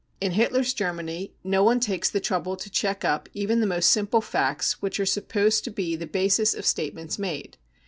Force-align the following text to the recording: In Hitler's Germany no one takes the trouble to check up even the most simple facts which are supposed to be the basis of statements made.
In 0.19 0.31
Hitler's 0.31 0.73
Germany 0.73 1.35
no 1.43 1.63
one 1.63 1.79
takes 1.79 2.09
the 2.09 2.19
trouble 2.19 2.55
to 2.57 2.71
check 2.71 3.05
up 3.05 3.29
even 3.35 3.61
the 3.61 3.67
most 3.67 3.91
simple 3.91 4.19
facts 4.19 4.81
which 4.81 4.99
are 4.99 5.05
supposed 5.05 5.63
to 5.65 5.69
be 5.69 5.95
the 5.95 6.07
basis 6.07 6.55
of 6.55 6.65
statements 6.65 7.19
made. 7.19 7.55